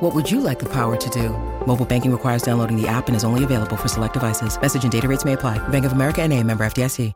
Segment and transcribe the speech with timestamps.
[0.00, 1.30] What would you like the power to do?
[1.66, 4.60] Mobile banking requires downloading the app and is only available for select devices.
[4.60, 5.58] Message and data rates may apply.
[5.68, 7.12] Bank of America and a member FDIC.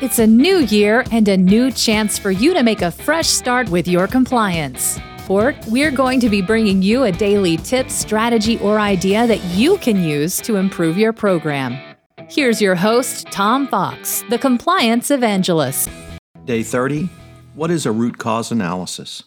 [0.00, 3.68] It's a new year and a new chance for you to make a fresh start
[3.70, 5.00] with your compliance.
[5.28, 9.78] Or we're going to be bringing you a daily tip, strategy, or idea that you
[9.78, 11.76] can use to improve your program.
[12.30, 15.90] Here's your host, Tom Fox, the compliance evangelist.
[16.44, 17.08] Day 30
[17.56, 19.24] What is a root cause analysis?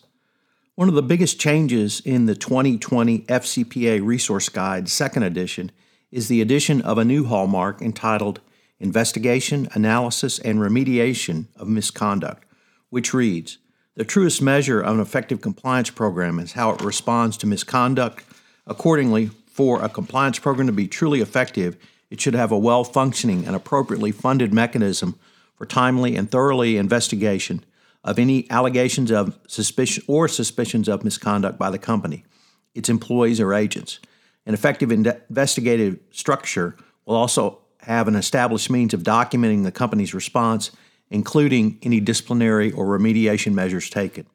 [0.81, 5.71] One of the biggest changes in the 2020 FCPA Resource Guide, second edition,
[6.11, 8.41] is the addition of a new hallmark entitled
[8.79, 12.47] Investigation, Analysis, and Remediation of Misconduct,
[12.89, 13.59] which reads
[13.93, 18.25] The truest measure of an effective compliance program is how it responds to misconduct.
[18.65, 21.77] Accordingly, for a compliance program to be truly effective,
[22.09, 25.19] it should have a well functioning and appropriately funded mechanism
[25.53, 27.63] for timely and thoroughly investigation
[28.03, 32.25] of any allegations of suspicion or suspicions of misconduct by the company,
[32.73, 33.99] its employees, or agents.
[34.45, 40.71] An effective investigative structure will also have an established means of documenting the company's response,
[41.09, 44.25] including any disciplinary or remediation measures taken.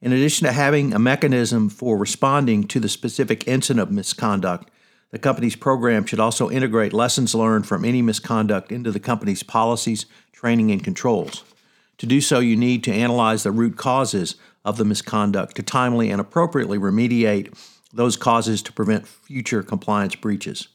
[0.00, 4.70] In addition to having a mechanism for responding to the specific incident of misconduct,
[5.10, 10.04] the company's program should also integrate lessons learned from any misconduct into the company's policies,
[10.32, 11.44] training, and controls.
[11.98, 16.10] To do so, you need to analyze the root causes of the misconduct to timely
[16.10, 17.56] and appropriately remediate
[17.92, 20.68] those causes to prevent future compliance breaches.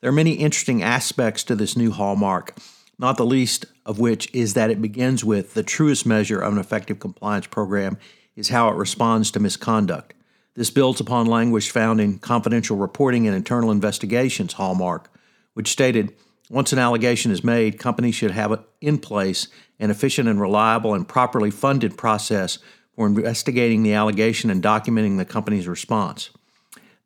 [0.00, 2.56] There are many interesting aspects to this new hallmark,
[2.98, 6.58] not the least of which is that it begins with the truest measure of an
[6.58, 7.98] effective compliance program
[8.36, 10.14] is how it responds to misconduct.
[10.54, 15.10] This builds upon language found in confidential reporting and internal investigations hallmark,
[15.54, 16.14] which stated
[16.52, 19.48] once an allegation is made, companies should have in place
[19.80, 22.58] an efficient and reliable and properly funded process
[22.94, 26.28] for investigating the allegation and documenting the company's response.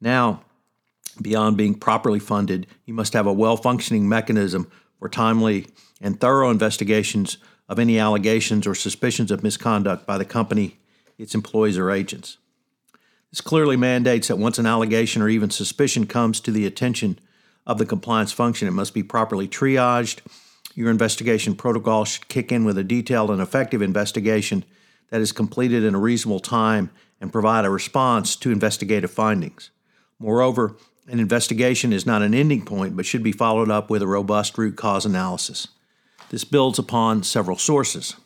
[0.01, 0.43] Now,
[1.23, 4.69] beyond being properly funded, you must have a well functioning mechanism
[4.99, 5.69] for timely
[6.01, 10.81] and thorough investigations of any allegations or suspicions of misconduct by the company,
[11.19, 12.39] its employees, or agents.
[13.31, 17.21] This clearly mandates that once an allegation or even suspicion comes to the attention
[17.66, 20.21] of the compliance function, it must be properly triaged.
[20.75, 24.65] Your investigation protocol should kick in with a detailed and effective investigation
[25.10, 26.91] that is completed in a reasonable time
[27.21, 29.71] and provide a response to investigative findings.
[30.19, 30.77] Moreover,
[31.09, 34.59] an investigation is not an ending point, but should be followed up with a robust
[34.59, 35.69] root cause analysis.
[36.31, 38.16] This builds upon several sources.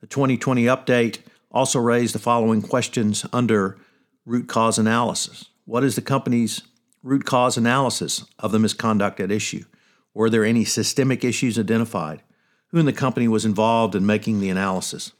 [0.00, 1.18] The 2020 update
[1.52, 3.78] also raised the following questions under
[4.26, 6.62] root cause analysis What is the company's
[7.02, 9.64] root cause analysis of the misconduct at issue?
[10.12, 12.22] Were there any systemic issues identified?
[12.68, 15.12] Who in the company was involved in making the analysis?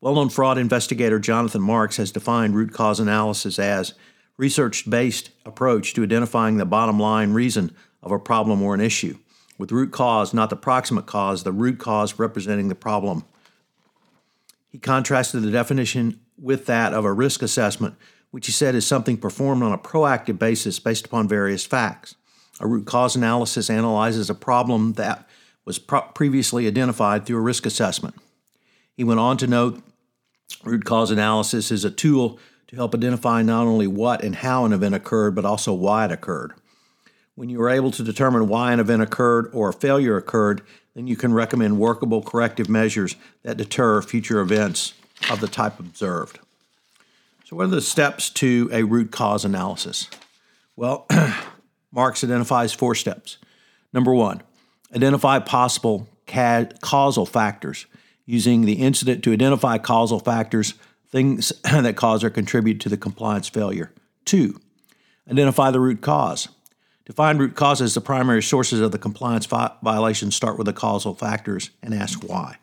[0.00, 3.94] Well known fraud investigator Jonathan Marks has defined root cause analysis as
[4.36, 9.18] research based approach to identifying the bottom line reason of a problem or an issue,
[9.58, 13.24] with root cause not the proximate cause, the root cause representing the problem.
[14.68, 17.94] He contrasted the definition with that of a risk assessment,
[18.32, 22.16] which he said is something performed on a proactive basis based upon various facts.
[22.60, 25.28] A root cause analysis analyzes a problem that
[25.64, 28.16] was pro- previously identified through a risk assessment.
[28.96, 29.82] He went on to note
[30.64, 32.38] root cause analysis is a tool
[32.68, 36.12] to help identify not only what and how an event occurred, but also why it
[36.12, 36.52] occurred.
[37.34, 40.62] When you are able to determine why an event occurred or a failure occurred,
[40.94, 44.94] then you can recommend workable corrective measures that deter future events
[45.30, 46.38] of the type observed.
[47.52, 50.08] So, what are the steps to a root cause analysis?
[50.74, 51.06] Well,
[51.92, 53.36] Marks identifies four steps.
[53.92, 54.42] Number one,
[54.96, 57.84] identify possible causal factors
[58.24, 60.72] using the incident to identify causal factors,
[61.10, 63.92] things that cause or contribute to the compliance failure.
[64.24, 64.58] Two,
[65.30, 66.48] identify the root cause.
[67.04, 70.72] To find root causes, the primary sources of the compliance vi- violations start with the
[70.72, 72.56] causal factors and ask why.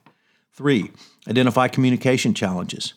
[0.51, 0.89] Three,
[1.27, 2.95] identify communication challenges.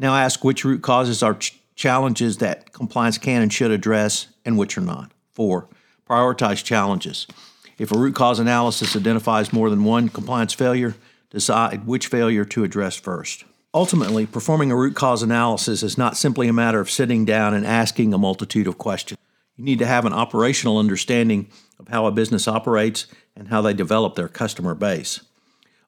[0.00, 4.56] Now ask which root causes are ch- challenges that compliance can and should address and
[4.56, 5.12] which are not.
[5.30, 5.68] Four,
[6.08, 7.26] prioritize challenges.
[7.76, 10.96] If a root cause analysis identifies more than one compliance failure,
[11.28, 13.44] decide which failure to address first.
[13.74, 17.66] Ultimately, performing a root cause analysis is not simply a matter of sitting down and
[17.66, 19.20] asking a multitude of questions.
[19.56, 23.06] You need to have an operational understanding of how a business operates
[23.36, 25.20] and how they develop their customer base.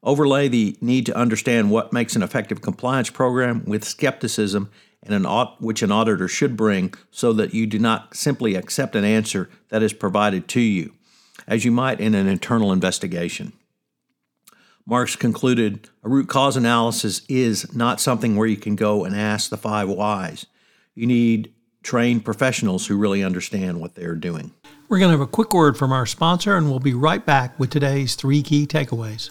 [0.02, 4.70] Overlay the need to understand what makes an effective compliance program with skepticism
[5.02, 5.25] and an
[5.58, 9.82] which an auditor should bring so that you do not simply accept an answer that
[9.82, 10.93] is provided to you,
[11.46, 13.52] as you might in an internal investigation.
[14.84, 19.50] Marks concluded a root cause analysis is not something where you can go and ask
[19.50, 20.46] the five whys.
[20.96, 21.52] You need
[21.84, 24.52] trained professionals who really understand what they're doing.
[24.88, 27.58] We're going to have a quick word from our sponsor, and we'll be right back
[27.58, 29.31] with today's three key takeaways.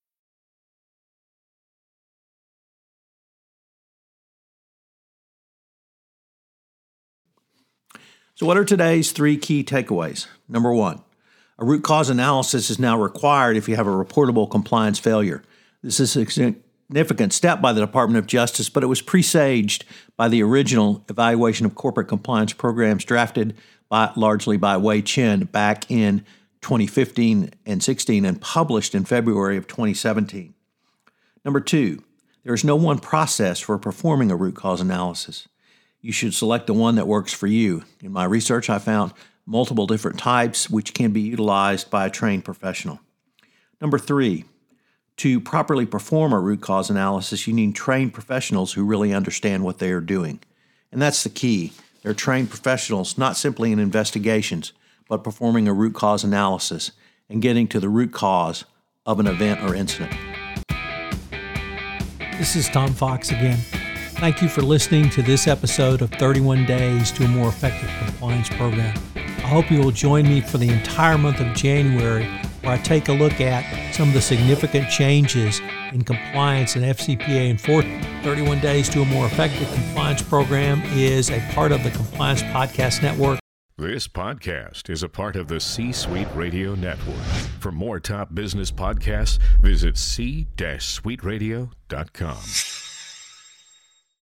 [8.41, 10.25] So, what are today's three key takeaways?
[10.49, 11.03] Number one,
[11.59, 15.43] a root cause analysis is now required if you have a reportable compliance failure.
[15.83, 19.85] This is a significant step by the Department of Justice, but it was presaged
[20.17, 23.55] by the original evaluation of corporate compliance programs drafted
[23.89, 26.25] by, largely by Hui Chen back in
[26.61, 30.55] 2015 and 16 and published in February of 2017.
[31.45, 32.03] Number two,
[32.43, 35.47] there is no one process for performing a root cause analysis
[36.01, 37.83] you should select the one that works for you.
[38.01, 39.13] In my research, I found
[39.45, 42.99] multiple different types which can be utilized by a trained professional.
[43.79, 44.45] Number three,
[45.17, 49.79] to properly perform a root cause analysis, you need trained professionals who really understand what
[49.79, 50.39] they are doing.
[50.91, 51.73] And that's the key.
[52.01, 54.73] They're trained professionals, not simply in investigations,
[55.07, 56.91] but performing a root cause analysis
[57.29, 58.65] and getting to the root cause
[59.05, 60.11] of an event or incident.
[62.37, 63.59] This is Tom Fox again.
[64.21, 68.49] Thank you for listening to this episode of 31 Days to a More Effective Compliance
[68.49, 68.95] Program.
[69.15, 72.25] I hope you will join me for the entire month of January,
[72.61, 75.59] where I take a look at some of the significant changes
[75.91, 78.05] in compliance and FCPA enforcement.
[78.23, 83.01] 31 Days to a More Effective Compliance Program is a part of the Compliance Podcast
[83.01, 83.39] Network.
[83.79, 87.25] This podcast is a part of the C Suite Radio Network.
[87.59, 92.37] For more top business podcasts, visit c-suiteradio.com.